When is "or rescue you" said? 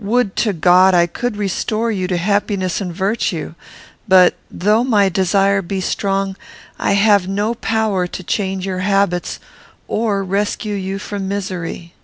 9.86-10.98